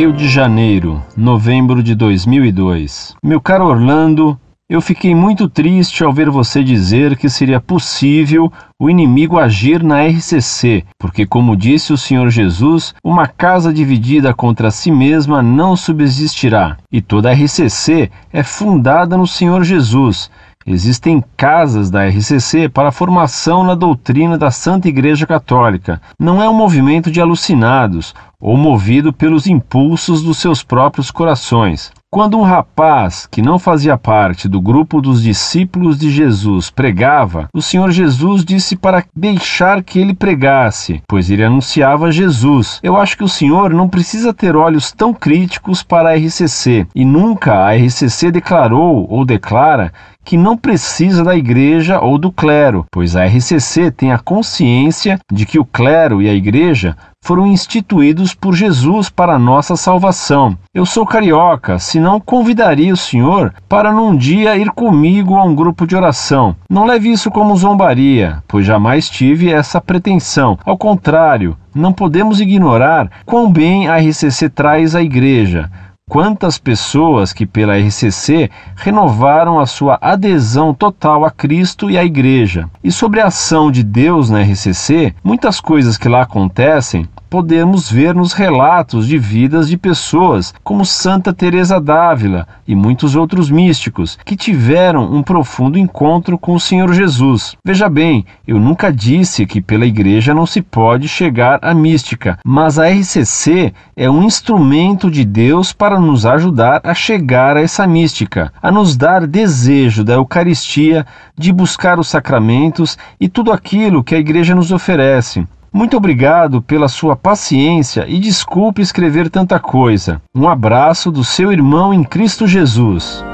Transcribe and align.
Rio 0.00 0.14
de 0.14 0.30
Janeiro, 0.30 1.02
novembro 1.14 1.82
de 1.82 1.94
2002. 1.94 3.16
Meu 3.22 3.38
caro 3.38 3.66
Orlando, 3.66 4.34
eu 4.66 4.80
fiquei 4.80 5.14
muito 5.14 5.46
triste 5.46 6.02
ao 6.02 6.10
ver 6.10 6.30
você 6.30 6.64
dizer 6.64 7.18
que 7.18 7.28
seria 7.28 7.60
possível 7.60 8.50
o 8.80 8.88
inimigo 8.88 9.38
agir 9.38 9.82
na 9.82 10.06
RCC, 10.06 10.84
porque, 10.98 11.26
como 11.26 11.54
disse 11.54 11.92
o 11.92 11.98
Senhor 11.98 12.30
Jesus, 12.30 12.94
uma 13.04 13.26
casa 13.26 13.74
dividida 13.74 14.32
contra 14.32 14.70
si 14.70 14.90
mesma 14.90 15.42
não 15.42 15.76
subsistirá. 15.76 16.78
E 16.90 17.02
toda 17.02 17.28
a 17.28 17.34
RCC 17.34 18.10
é 18.32 18.42
fundada 18.42 19.18
no 19.18 19.26
Senhor 19.26 19.62
Jesus. 19.64 20.30
Existem 20.66 21.24
casas 21.38 21.90
da 21.90 22.06
RCC 22.06 22.68
para 22.68 22.92
formação 22.92 23.64
na 23.64 23.74
doutrina 23.74 24.36
da 24.36 24.50
Santa 24.50 24.88
Igreja 24.88 25.26
Católica. 25.26 26.02
Não 26.18 26.42
é 26.42 26.48
um 26.50 26.54
movimento 26.54 27.10
de 27.10 27.18
alucinados 27.18 28.14
ou 28.38 28.58
movido 28.58 29.10
pelos 29.10 29.46
impulsos 29.46 30.22
dos 30.22 30.36
seus 30.38 30.62
próprios 30.62 31.10
corações. 31.10 31.90
Quando 32.12 32.36
um 32.36 32.42
rapaz 32.42 33.28
que 33.30 33.40
não 33.40 33.56
fazia 33.56 33.96
parte 33.96 34.48
do 34.48 34.60
grupo 34.60 35.00
dos 35.00 35.22
discípulos 35.22 35.96
de 35.96 36.10
Jesus 36.10 36.68
pregava, 36.68 37.48
o 37.54 37.62
Senhor 37.62 37.90
Jesus 37.92 38.44
disse 38.44 38.74
para 38.74 39.04
deixar 39.14 39.82
que 39.84 39.98
ele 39.98 40.12
pregasse, 40.12 41.00
pois 41.06 41.30
ele 41.30 41.44
anunciava 41.44 42.10
Jesus. 42.10 42.80
Eu 42.82 42.96
acho 42.96 43.16
que 43.16 43.22
o 43.22 43.28
Senhor 43.28 43.72
não 43.72 43.88
precisa 43.88 44.34
ter 44.34 44.56
olhos 44.56 44.90
tão 44.90 45.14
críticos 45.14 45.84
para 45.84 46.10
a 46.10 46.16
RCC, 46.16 46.86
e 46.96 47.04
nunca 47.04 47.64
a 47.64 47.76
RCC 47.76 48.32
declarou 48.32 49.06
ou 49.08 49.24
declara 49.24 49.92
que 50.24 50.36
não 50.36 50.56
precisa 50.56 51.24
da 51.24 51.36
igreja 51.36 52.00
ou 52.00 52.18
do 52.18 52.30
clero, 52.30 52.84
pois 52.90 53.16
a 53.16 53.24
RCC 53.24 53.90
tem 53.90 54.12
a 54.12 54.18
consciência 54.18 55.18
de 55.32 55.46
que 55.46 55.58
o 55.58 55.64
clero 55.64 56.22
e 56.22 56.28
a 56.28 56.34
igreja 56.34 56.96
foram 57.22 57.46
instituídos 57.46 58.34
por 58.34 58.54
Jesus 58.54 59.10
para 59.10 59.38
nossa 59.38 59.76
salvação. 59.76 60.56
Eu 60.74 60.86
sou 60.86 61.04
carioca, 61.04 61.78
senão 61.78 62.18
convidaria 62.18 62.92
o 62.92 62.96
senhor 62.96 63.52
para 63.68 63.92
num 63.92 64.16
dia 64.16 64.56
ir 64.56 64.70
comigo 64.70 65.36
a 65.36 65.44
um 65.44 65.54
grupo 65.54 65.86
de 65.86 65.94
oração. 65.94 66.56
Não 66.68 66.86
leve 66.86 67.10
isso 67.10 67.30
como 67.30 67.56
zombaria, 67.56 68.42
pois 68.48 68.64
jamais 68.64 69.08
tive 69.08 69.52
essa 69.52 69.80
pretensão. 69.80 70.58
Ao 70.64 70.78
contrário, 70.78 71.56
não 71.74 71.92
podemos 71.92 72.40
ignorar 72.40 73.10
quão 73.26 73.52
bem 73.52 73.88
a 73.88 73.98
RCC 73.98 74.48
traz 74.48 74.94
à 74.94 75.02
igreja 75.02 75.70
quantas 76.10 76.58
pessoas 76.58 77.32
que 77.32 77.46
pela 77.46 77.78
RCC 77.78 78.50
renovaram 78.74 79.60
a 79.60 79.64
sua 79.64 79.96
adesão 80.02 80.74
total 80.74 81.24
a 81.24 81.30
Cristo 81.30 81.88
e 81.88 81.96
à 81.96 82.04
Igreja. 82.04 82.68
E 82.82 82.90
sobre 82.90 83.20
a 83.20 83.28
ação 83.28 83.70
de 83.70 83.84
Deus 83.84 84.28
na 84.28 84.42
RCC, 84.42 85.14
muitas 85.22 85.60
coisas 85.60 85.96
que 85.96 86.08
lá 86.08 86.22
acontecem 86.22 87.08
podemos 87.30 87.88
ver 87.88 88.12
nos 88.12 88.32
relatos 88.32 89.06
de 89.06 89.16
vidas 89.16 89.68
de 89.68 89.76
pessoas 89.76 90.52
como 90.64 90.84
Santa 90.84 91.32
Teresa 91.32 91.80
d'Ávila 91.80 92.48
e 92.66 92.74
muitos 92.74 93.14
outros 93.14 93.48
místicos 93.48 94.18
que 94.24 94.34
tiveram 94.34 95.14
um 95.14 95.22
profundo 95.22 95.78
encontro 95.78 96.36
com 96.36 96.54
o 96.54 96.60
Senhor 96.60 96.92
Jesus. 96.92 97.54
Veja 97.64 97.88
bem, 97.88 98.26
eu 98.44 98.58
nunca 98.58 98.92
disse 98.92 99.46
que 99.46 99.60
pela 99.60 99.86
igreja 99.86 100.34
não 100.34 100.44
se 100.44 100.60
pode 100.60 101.06
chegar 101.06 101.60
à 101.62 101.72
mística, 101.72 102.36
mas 102.44 102.80
a 102.80 102.88
RCC 102.88 103.72
é 103.96 104.10
um 104.10 104.24
instrumento 104.24 105.08
de 105.08 105.24
Deus 105.24 105.72
para 105.72 106.00
nos 106.00 106.26
ajudar 106.26 106.80
a 106.82 106.94
chegar 106.94 107.56
a 107.56 107.62
essa 107.62 107.86
mística, 107.86 108.52
a 108.60 108.72
nos 108.72 108.96
dar 108.96 109.24
desejo 109.24 110.02
da 110.02 110.14
Eucaristia, 110.14 111.06
de 111.38 111.52
buscar 111.52 112.00
os 112.00 112.08
sacramentos 112.08 112.98
e 113.20 113.28
tudo 113.28 113.52
aquilo 113.52 114.02
que 114.02 114.16
a 114.16 114.18
igreja 114.18 114.52
nos 114.52 114.72
oferece. 114.72 115.46
Muito 115.72 115.96
obrigado 115.96 116.60
pela 116.60 116.88
sua 116.88 117.14
paciência 117.14 118.04
e 118.08 118.18
desculpe 118.18 118.82
escrever 118.82 119.30
tanta 119.30 119.60
coisa. 119.60 120.20
Um 120.34 120.48
abraço 120.48 121.12
do 121.12 121.22
seu 121.22 121.52
irmão 121.52 121.94
em 121.94 122.02
Cristo 122.02 122.44
Jesus. 122.44 123.24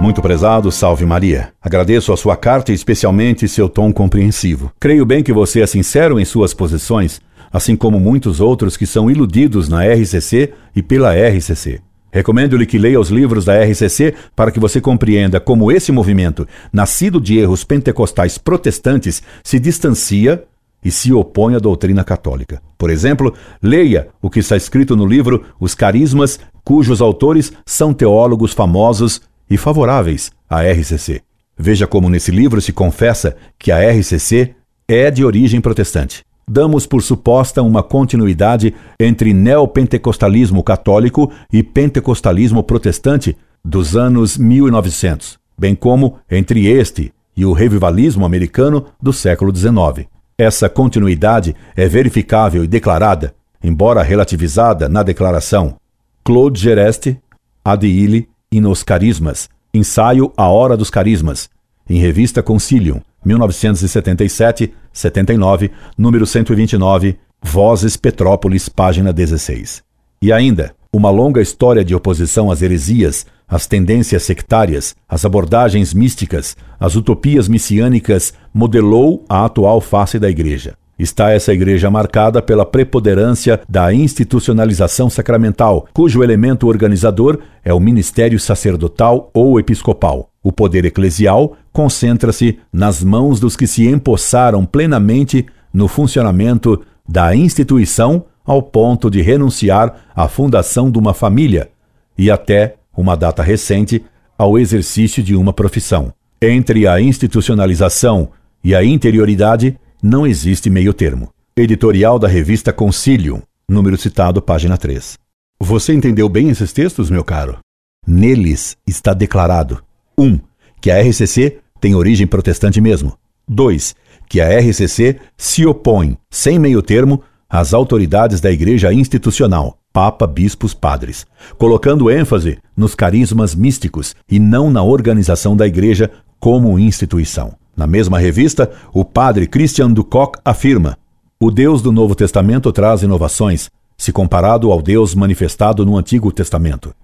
Muito 0.00 0.22
prezado, 0.22 0.72
salve 0.72 1.04
Maria. 1.04 1.52
Agradeço 1.60 2.10
a 2.14 2.16
sua 2.16 2.34
carta 2.34 2.72
e 2.72 2.74
especialmente 2.74 3.46
seu 3.46 3.68
tom 3.68 3.92
compreensivo. 3.92 4.72
Creio 4.80 5.04
bem 5.04 5.22
que 5.22 5.34
você 5.34 5.60
é 5.60 5.66
sincero 5.66 6.18
em 6.18 6.24
suas 6.24 6.54
posições, 6.54 7.20
assim 7.52 7.76
como 7.76 8.00
muitos 8.00 8.40
outros 8.40 8.74
que 8.74 8.86
são 8.86 9.10
iludidos 9.10 9.68
na 9.68 9.84
RCC 9.84 10.54
e 10.74 10.82
pela 10.82 11.12
RCC. 11.12 11.82
Recomendo-lhe 12.12 12.66
que 12.66 12.78
leia 12.78 12.98
os 12.98 13.10
livros 13.10 13.44
da 13.44 13.62
RCC 13.62 14.14
para 14.34 14.50
que 14.50 14.60
você 14.60 14.80
compreenda 14.80 15.38
como 15.38 15.70
esse 15.70 15.92
movimento, 15.92 16.46
nascido 16.72 17.20
de 17.20 17.38
erros 17.38 17.64
pentecostais 17.64 18.38
protestantes, 18.38 19.22
se 19.42 19.58
distancia 19.58 20.44
e 20.84 20.90
se 20.90 21.12
opõe 21.12 21.54
à 21.54 21.58
doutrina 21.58 22.02
católica. 22.02 22.60
Por 22.78 22.90
exemplo, 22.90 23.34
leia 23.62 24.08
o 24.20 24.30
que 24.30 24.40
está 24.40 24.56
escrito 24.56 24.96
no 24.96 25.06
livro 25.06 25.44
Os 25.60 25.74
Carismas, 25.74 26.40
cujos 26.64 27.00
autores 27.00 27.52
são 27.66 27.92
teólogos 27.92 28.52
famosos 28.52 29.20
e 29.48 29.56
favoráveis 29.56 30.32
à 30.48 30.62
RCC. 30.62 31.20
Veja 31.56 31.86
como 31.86 32.08
nesse 32.08 32.30
livro 32.30 32.60
se 32.60 32.72
confessa 32.72 33.36
que 33.58 33.70
a 33.70 33.78
RCC 33.90 34.54
é 34.88 35.10
de 35.10 35.24
origem 35.24 35.60
protestante 35.60 36.24
damos 36.48 36.86
por 36.86 37.02
suposta 37.02 37.62
uma 37.62 37.82
continuidade 37.82 38.74
entre 38.98 39.32
neopentecostalismo 39.32 40.62
católico 40.62 41.30
e 41.52 41.62
pentecostalismo 41.62 42.62
protestante 42.62 43.36
dos 43.64 43.96
anos 43.96 44.36
1900, 44.36 45.38
bem 45.58 45.74
como 45.74 46.18
entre 46.30 46.66
este 46.66 47.12
e 47.36 47.44
o 47.44 47.52
revivalismo 47.52 48.26
americano 48.26 48.86
do 49.00 49.12
século 49.12 49.54
XIX. 49.54 50.08
Essa 50.36 50.68
continuidade 50.68 51.54
é 51.76 51.86
verificável 51.86 52.64
e 52.64 52.66
declarada, 52.66 53.34
embora 53.62 54.02
relativizada 54.02 54.88
na 54.88 55.02
declaração 55.02 55.76
Claude 56.24 56.60
Gereste, 56.60 57.18
Adile 57.64 58.28
e 58.50 58.60
nos 58.60 58.82
Carismas, 58.82 59.48
ensaio 59.72 60.32
A 60.36 60.48
Hora 60.48 60.76
dos 60.76 60.90
Carismas, 60.90 61.48
em 61.88 61.98
revista 61.98 62.42
Concilium, 62.42 63.00
1977, 63.24 64.72
79, 64.92 65.70
número 65.96 66.26
129, 66.26 67.18
Vozes 67.42 67.96
Petrópolis, 67.96 68.68
página 68.68 69.12
16. 69.12 69.82
E 70.22 70.32
ainda, 70.32 70.74
uma 70.92 71.10
longa 71.10 71.40
história 71.40 71.84
de 71.84 71.94
oposição 71.94 72.50
às 72.50 72.62
heresias, 72.62 73.26
às 73.48 73.66
tendências 73.66 74.22
sectárias, 74.22 74.94
às 75.08 75.24
abordagens 75.24 75.94
místicas, 75.94 76.56
às 76.78 76.96
utopias 76.96 77.48
messiânicas 77.48 78.34
modelou 78.52 79.24
a 79.28 79.44
atual 79.44 79.80
face 79.80 80.18
da 80.18 80.28
Igreja. 80.28 80.74
Está 80.98 81.30
essa 81.30 81.50
igreja 81.54 81.90
marcada 81.90 82.42
pela 82.42 82.66
preponderância 82.66 83.62
da 83.66 83.90
institucionalização 83.90 85.08
sacramental, 85.08 85.88
cujo 85.94 86.22
elemento 86.22 86.68
organizador 86.68 87.38
é 87.64 87.72
o 87.72 87.80
ministério 87.80 88.38
sacerdotal 88.38 89.30
ou 89.32 89.58
episcopal. 89.58 90.29
O 90.42 90.50
poder 90.50 90.86
eclesial 90.86 91.56
concentra-se 91.72 92.58
nas 92.72 93.04
mãos 93.04 93.38
dos 93.38 93.56
que 93.56 93.66
se 93.66 93.86
empossaram 93.86 94.64
plenamente 94.64 95.46
no 95.72 95.86
funcionamento 95.86 96.82
da 97.06 97.34
instituição 97.34 98.24
ao 98.44 98.62
ponto 98.62 99.10
de 99.10 99.20
renunciar 99.20 100.06
à 100.14 100.28
fundação 100.28 100.90
de 100.90 100.98
uma 100.98 101.12
família 101.12 101.70
e 102.16 102.30
até, 102.30 102.76
uma 102.96 103.16
data 103.16 103.42
recente, 103.42 104.02
ao 104.36 104.58
exercício 104.58 105.22
de 105.22 105.36
uma 105.36 105.52
profissão. 105.52 106.12
Entre 106.40 106.86
a 106.86 107.00
institucionalização 107.00 108.30
e 108.64 108.74
a 108.74 108.82
interioridade 108.82 109.78
não 110.02 110.26
existe 110.26 110.70
meio 110.70 110.94
termo. 110.94 111.28
Editorial 111.54 112.18
da 112.18 112.26
revista 112.26 112.72
Concilium, 112.72 113.42
número 113.68 113.98
citado, 113.98 114.40
página 114.40 114.78
3. 114.78 115.18
Você 115.60 115.92
entendeu 115.92 116.28
bem 116.28 116.48
esses 116.48 116.72
textos, 116.72 117.10
meu 117.10 117.22
caro? 117.22 117.58
Neles 118.06 118.76
está 118.86 119.12
declarado 119.12 119.82
1. 120.20 120.24
Um, 120.24 120.40
que 120.80 120.90
a 120.90 121.00
RCC 121.00 121.58
tem 121.80 121.94
origem 121.94 122.26
protestante 122.26 122.80
mesmo. 122.80 123.14
2. 123.48 123.94
Que 124.28 124.40
a 124.40 124.48
RCC 124.60 125.18
se 125.36 125.66
opõe, 125.66 126.16
sem 126.30 126.58
meio 126.58 126.82
termo, 126.82 127.22
às 127.48 127.74
autoridades 127.74 128.40
da 128.40 128.50
Igreja 128.50 128.92
institucional, 128.92 129.76
Papa, 129.92 130.24
bispos, 130.24 130.72
padres, 130.72 131.26
colocando 131.58 132.08
ênfase 132.08 132.58
nos 132.76 132.94
carismas 132.94 133.56
místicos 133.56 134.14
e 134.30 134.38
não 134.38 134.70
na 134.70 134.84
organização 134.84 135.56
da 135.56 135.66
Igreja 135.66 136.08
como 136.38 136.78
instituição. 136.78 137.54
Na 137.76 137.88
mesma 137.88 138.16
revista, 138.16 138.70
o 138.92 139.04
padre 139.04 139.48
Christian 139.48 139.90
Ducoc 139.90 140.36
afirma: 140.44 140.96
o 141.40 141.50
Deus 141.50 141.82
do 141.82 141.90
Novo 141.90 142.14
Testamento 142.14 142.70
traz 142.72 143.02
inovações, 143.02 143.68
se 143.98 144.12
comparado 144.12 144.70
ao 144.70 144.80
Deus 144.80 145.12
manifestado 145.12 145.84
no 145.84 145.96
Antigo 145.96 146.30
Testamento. 146.30 146.94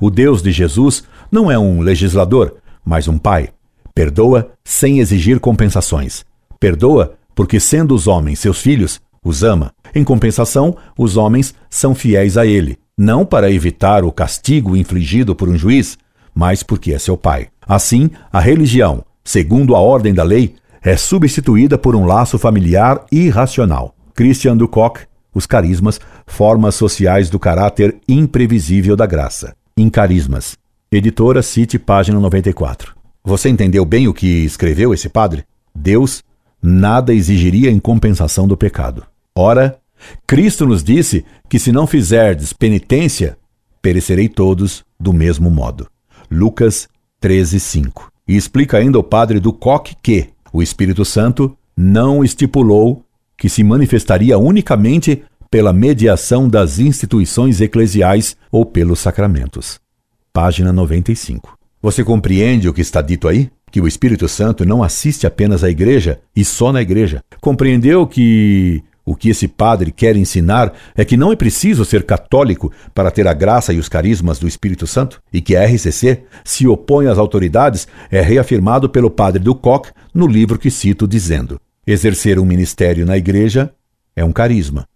O 0.00 0.08
Deus 0.08 0.40
de 0.40 0.52
Jesus 0.52 1.02
não 1.32 1.50
é 1.50 1.58
um 1.58 1.80
legislador, 1.80 2.54
mas 2.86 3.08
um 3.08 3.18
pai. 3.18 3.48
Perdoa 3.92 4.52
sem 4.64 5.00
exigir 5.00 5.40
compensações. 5.40 6.24
Perdoa 6.60 7.14
porque, 7.34 7.58
sendo 7.58 7.94
os 7.94 8.06
homens 8.06 8.38
seus 8.38 8.60
filhos, 8.60 9.00
os 9.22 9.42
ama. 9.42 9.72
Em 9.94 10.04
compensação, 10.04 10.76
os 10.96 11.16
homens 11.16 11.54
são 11.68 11.94
fiéis 11.94 12.38
a 12.38 12.46
ele, 12.46 12.78
não 12.96 13.26
para 13.26 13.50
evitar 13.50 14.04
o 14.04 14.12
castigo 14.12 14.76
infligido 14.76 15.34
por 15.34 15.48
um 15.48 15.56
juiz, 15.56 15.98
mas 16.34 16.62
porque 16.62 16.92
é 16.92 16.98
seu 16.98 17.16
pai. 17.16 17.48
Assim, 17.66 18.08
a 18.32 18.38
religião, 18.40 19.04
segundo 19.24 19.74
a 19.74 19.80
ordem 19.80 20.14
da 20.14 20.22
lei, 20.22 20.54
é 20.82 20.96
substituída 20.96 21.76
por 21.76 21.96
um 21.96 22.06
laço 22.06 22.38
familiar 22.38 23.04
irracional. 23.10 23.94
Christian 24.14 24.56
Ducoc, 24.56 25.00
Os 25.34 25.44
carismas, 25.44 26.00
formas 26.26 26.74
sociais 26.76 27.28
do 27.28 27.38
caráter 27.38 27.96
imprevisível 28.08 28.96
da 28.96 29.04
graça. 29.04 29.54
Em 29.76 29.90
Carismas. 29.90 30.56
Editora 30.90 31.42
Cite, 31.42 31.80
página 31.80 32.20
94. 32.20 32.94
Você 33.24 33.48
entendeu 33.48 33.84
bem 33.84 34.06
o 34.06 34.14
que 34.14 34.44
escreveu 34.44 34.94
esse 34.94 35.08
padre? 35.08 35.44
Deus 35.74 36.22
nada 36.62 37.12
exigiria 37.12 37.72
em 37.72 37.80
compensação 37.80 38.46
do 38.46 38.56
pecado. 38.56 39.04
Ora, 39.34 39.80
Cristo 40.28 40.64
nos 40.64 40.84
disse 40.84 41.24
que 41.48 41.58
se 41.58 41.72
não 41.72 41.88
fizerdes 41.88 42.52
penitência, 42.52 43.36
perecerei 43.82 44.28
todos 44.28 44.84
do 44.98 45.12
mesmo 45.12 45.50
modo. 45.50 45.88
Lucas 46.30 46.88
13, 47.18 47.58
5. 47.58 48.12
E 48.28 48.36
explica 48.36 48.78
ainda 48.78 48.96
o 48.96 49.02
padre 49.02 49.40
do 49.40 49.52
Coque 49.52 49.96
que 50.00 50.28
o 50.52 50.62
Espírito 50.62 51.04
Santo 51.04 51.58
não 51.76 52.22
estipulou 52.22 53.04
que 53.36 53.48
se 53.48 53.64
manifestaria 53.64 54.38
unicamente 54.38 55.24
pela 55.50 55.72
mediação 55.72 56.48
das 56.48 56.78
instituições 56.78 57.60
eclesiais 57.60 58.36
ou 58.52 58.64
pelos 58.64 59.00
sacramentos. 59.00 59.84
Página 60.36 60.70
95. 60.70 61.56
Você 61.80 62.04
compreende 62.04 62.68
o 62.68 62.74
que 62.74 62.82
está 62.82 63.00
dito 63.00 63.26
aí? 63.26 63.50
Que 63.72 63.80
o 63.80 63.88
Espírito 63.88 64.28
Santo 64.28 64.66
não 64.66 64.82
assiste 64.82 65.26
apenas 65.26 65.64
à 65.64 65.70
igreja 65.70 66.20
e 66.36 66.44
só 66.44 66.70
na 66.70 66.82
igreja. 66.82 67.24
Compreendeu 67.40 68.06
que 68.06 68.84
o 69.02 69.16
que 69.16 69.30
esse 69.30 69.48
padre 69.48 69.90
quer 69.90 70.14
ensinar 70.14 70.74
é 70.94 71.06
que 71.06 71.16
não 71.16 71.32
é 71.32 71.36
preciso 71.36 71.86
ser 71.86 72.02
católico 72.02 72.70
para 72.94 73.10
ter 73.10 73.26
a 73.26 73.32
graça 73.32 73.72
e 73.72 73.78
os 73.78 73.88
carismas 73.88 74.38
do 74.38 74.46
Espírito 74.46 74.86
Santo, 74.86 75.22
e 75.32 75.40
que 75.40 75.56
a 75.56 75.64
RCC 75.64 76.24
se 76.44 76.68
opõe 76.68 77.06
às 77.06 77.16
autoridades 77.16 77.88
é 78.10 78.20
reafirmado 78.20 78.90
pelo 78.90 79.10
padre 79.10 79.42
do 79.42 79.54
Koch 79.54 79.90
no 80.12 80.26
livro 80.26 80.58
que 80.58 80.70
cito, 80.70 81.08
dizendo: 81.08 81.58
exercer 81.86 82.38
um 82.38 82.44
ministério 82.44 83.06
na 83.06 83.16
igreja 83.16 83.72
é 84.14 84.22
um 84.22 84.32
carisma, 84.32 84.86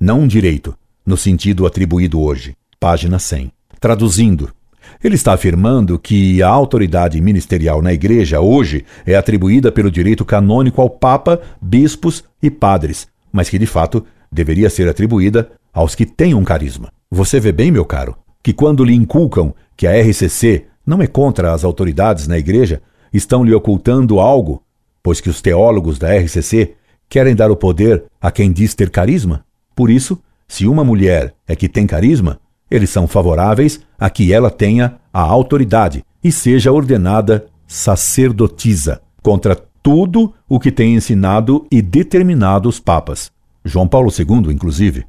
não 0.00 0.20
um 0.20 0.26
direito, 0.26 0.74
no 1.04 1.18
sentido 1.18 1.66
atribuído 1.66 2.18
hoje. 2.18 2.56
Página 2.80 3.18
100. 3.18 3.52
Traduzindo, 3.78 4.55
ele 5.02 5.14
está 5.14 5.32
afirmando 5.32 5.98
que 5.98 6.42
a 6.42 6.48
autoridade 6.48 7.20
ministerial 7.20 7.80
na 7.80 7.92
igreja 7.92 8.40
hoje 8.40 8.84
é 9.04 9.14
atribuída 9.14 9.70
pelo 9.70 9.90
direito 9.90 10.24
canônico 10.24 10.80
ao 10.80 10.90
Papa, 10.90 11.40
bispos 11.60 12.24
e 12.42 12.50
padres, 12.50 13.08
mas 13.32 13.48
que 13.48 13.58
de 13.58 13.66
fato 13.66 14.04
deveria 14.30 14.70
ser 14.70 14.88
atribuída 14.88 15.50
aos 15.72 15.94
que 15.94 16.06
têm 16.06 16.34
um 16.34 16.44
carisma. 16.44 16.90
Você 17.10 17.38
vê 17.38 17.52
bem, 17.52 17.70
meu 17.70 17.84
caro, 17.84 18.16
que 18.42 18.52
quando 18.52 18.84
lhe 18.84 18.94
inculcam 18.94 19.54
que 19.76 19.86
a 19.86 20.00
RCC 20.00 20.64
não 20.86 21.02
é 21.02 21.06
contra 21.06 21.52
as 21.52 21.64
autoridades 21.64 22.26
na 22.26 22.38
igreja, 22.38 22.80
estão 23.12 23.44
lhe 23.44 23.54
ocultando 23.54 24.20
algo, 24.20 24.62
pois 25.02 25.20
que 25.20 25.28
os 25.28 25.40
teólogos 25.40 25.98
da 25.98 26.16
RCC 26.16 26.74
querem 27.08 27.34
dar 27.34 27.50
o 27.50 27.56
poder 27.56 28.04
a 28.20 28.30
quem 28.30 28.52
diz 28.52 28.74
ter 28.74 28.90
carisma. 28.90 29.44
Por 29.74 29.90
isso, 29.90 30.18
se 30.48 30.66
uma 30.66 30.84
mulher 30.84 31.34
é 31.46 31.54
que 31.56 31.68
tem 31.68 31.86
carisma, 31.86 32.40
eles 32.70 32.90
são 32.90 33.06
favoráveis 33.06 33.80
a 33.98 34.10
que 34.10 34.32
ela 34.32 34.50
tenha 34.50 34.96
a 35.12 35.20
autoridade 35.20 36.04
e 36.22 36.32
seja 36.32 36.72
ordenada 36.72 37.46
sacerdotisa 37.66 39.00
contra 39.22 39.56
tudo 39.82 40.34
o 40.48 40.58
que 40.58 40.72
tem 40.72 40.94
ensinado 40.94 41.66
e 41.70 41.80
determinado 41.80 42.68
os 42.68 42.80
papas, 42.80 43.30
João 43.64 43.86
Paulo 43.86 44.10
II, 44.10 44.52
inclusive. 44.52 45.04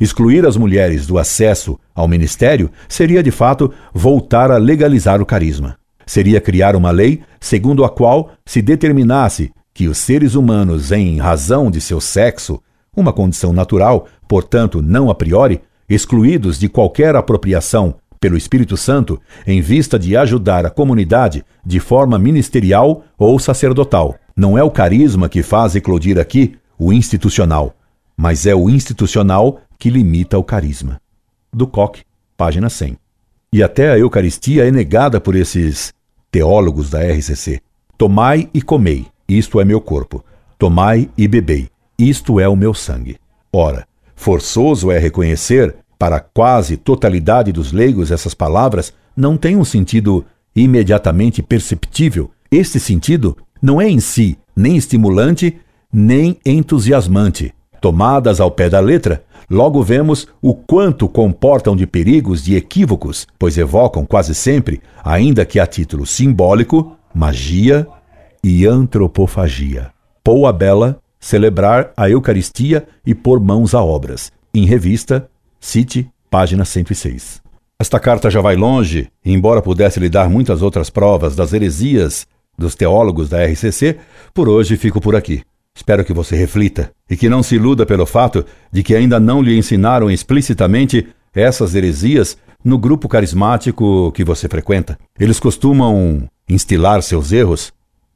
Excluir 0.00 0.44
as 0.46 0.56
mulheres 0.56 1.06
do 1.06 1.18
acesso 1.18 1.78
ao 1.94 2.08
ministério 2.08 2.70
seria, 2.88 3.22
de 3.22 3.30
fato, 3.30 3.72
voltar 3.92 4.50
a 4.50 4.56
legalizar 4.56 5.20
o 5.20 5.26
carisma. 5.26 5.76
Seria 6.06 6.40
criar 6.40 6.74
uma 6.74 6.90
lei 6.90 7.22
segundo 7.40 7.84
a 7.84 7.88
qual 7.88 8.30
se 8.44 8.60
determinasse 8.60 9.52
que 9.72 9.88
os 9.88 9.98
seres 9.98 10.34
humanos, 10.34 10.92
em 10.92 11.18
razão 11.18 11.70
de 11.70 11.80
seu 11.80 12.00
sexo, 12.00 12.60
uma 12.96 13.12
condição 13.12 13.52
natural, 13.52 14.06
portanto 14.28 14.80
não 14.80 15.10
a 15.10 15.14
priori, 15.14 15.60
excluídos 15.88 16.58
de 16.58 16.68
qualquer 16.68 17.16
apropriação 17.16 17.96
pelo 18.20 18.36
Espírito 18.36 18.76
Santo 18.76 19.20
em 19.46 19.60
vista 19.60 19.98
de 19.98 20.16
ajudar 20.16 20.64
a 20.64 20.70
comunidade 20.70 21.44
de 21.64 21.78
forma 21.78 22.18
ministerial 22.18 23.04
ou 23.18 23.38
sacerdotal. 23.38 24.16
Não 24.34 24.56
é 24.56 24.62
o 24.62 24.70
carisma 24.70 25.28
que 25.28 25.42
faz 25.42 25.76
eclodir 25.76 26.18
aqui 26.18 26.56
o 26.78 26.92
institucional, 26.92 27.74
mas 28.16 28.46
é 28.46 28.54
o 28.54 28.70
institucional 28.70 29.60
que 29.78 29.90
limita 29.90 30.38
o 30.38 30.42
carisma. 30.42 31.00
Do 31.52 31.66
Koch, 31.66 32.02
página 32.36 32.70
100. 32.70 32.96
E 33.52 33.62
até 33.62 33.90
a 33.90 33.98
Eucaristia 33.98 34.66
é 34.66 34.70
negada 34.70 35.20
por 35.20 35.36
esses 35.36 35.92
teólogos 36.30 36.90
da 36.90 37.00
RCC. 37.00 37.60
Tomai 37.96 38.48
e 38.52 38.60
comei, 38.60 39.06
isto 39.28 39.60
é 39.60 39.64
meu 39.64 39.80
corpo. 39.80 40.24
Tomai 40.58 41.08
e 41.16 41.28
bebei, 41.28 41.68
isto 41.98 42.40
é 42.40 42.48
o 42.48 42.56
meu 42.56 42.74
sangue. 42.74 43.18
Ora, 43.52 43.86
forçoso 44.14 44.90
é 44.90 44.98
reconhecer 44.98 45.74
para 45.98 46.20
quase 46.20 46.76
totalidade 46.76 47.52
dos 47.52 47.72
leigos, 47.72 48.10
essas 48.10 48.34
palavras 48.34 48.92
não 49.16 49.36
têm 49.36 49.56
um 49.56 49.64
sentido 49.64 50.24
imediatamente 50.54 51.42
perceptível. 51.42 52.30
Este 52.50 52.78
sentido 52.78 53.36
não 53.62 53.80
é 53.80 53.88
em 53.88 54.00
si 54.00 54.36
nem 54.56 54.76
estimulante 54.76 55.58
nem 55.92 56.38
entusiasmante. 56.44 57.54
Tomadas 57.80 58.40
ao 58.40 58.50
pé 58.50 58.68
da 58.68 58.80
letra, 58.80 59.22
logo 59.48 59.82
vemos 59.82 60.26
o 60.42 60.54
quanto 60.54 61.08
comportam 61.08 61.76
de 61.76 61.86
perigos 61.86 62.42
de 62.42 62.56
equívocos, 62.56 63.26
pois 63.38 63.56
evocam 63.58 64.04
quase 64.04 64.34
sempre, 64.34 64.80
ainda 65.04 65.44
que 65.44 65.60
a 65.60 65.66
título 65.66 66.06
simbólico, 66.06 66.96
magia 67.14 67.86
e 68.42 68.66
antropofagia. 68.66 69.90
Poa 70.22 70.52
Bela, 70.52 70.98
celebrar 71.24 71.90
a 71.96 72.10
Eucaristia 72.10 72.86
e 73.04 73.14
pôr 73.14 73.40
mãos 73.40 73.74
a 73.74 73.82
obras. 73.82 74.30
Em 74.52 74.66
revista, 74.66 75.26
Cite, 75.58 76.06
página 76.30 76.66
106. 76.66 77.40
Esta 77.80 77.98
carta 77.98 78.30
já 78.30 78.42
vai 78.42 78.56
longe, 78.56 79.08
embora 79.24 79.62
pudesse 79.62 79.98
lhe 79.98 80.10
dar 80.10 80.28
muitas 80.28 80.60
outras 80.60 80.90
provas 80.90 81.34
das 81.34 81.54
heresias 81.54 82.26
dos 82.58 82.74
teólogos 82.74 83.30
da 83.30 83.42
RCC, 83.42 83.96
por 84.34 84.50
hoje 84.50 84.76
fico 84.76 85.00
por 85.00 85.16
aqui. 85.16 85.42
Espero 85.74 86.04
que 86.04 86.12
você 86.12 86.36
reflita 86.36 86.92
e 87.08 87.16
que 87.16 87.30
não 87.30 87.42
se 87.42 87.54
iluda 87.54 87.86
pelo 87.86 88.04
fato 88.04 88.44
de 88.70 88.82
que 88.82 88.94
ainda 88.94 89.18
não 89.18 89.40
lhe 89.40 89.56
ensinaram 89.56 90.10
explicitamente 90.10 91.08
essas 91.34 91.74
heresias 91.74 92.36
no 92.62 92.76
grupo 92.76 93.08
carismático 93.08 94.12
que 94.12 94.22
você 94.22 94.46
frequenta. 94.46 94.98
Eles 95.18 95.40
costumam 95.40 96.28
instilar 96.46 97.02
seus 97.02 97.32
erros 97.32 97.72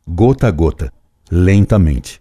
gota 0.07 0.47
a 0.47 0.51
gota, 0.51 0.93
lentamente. 1.31 2.21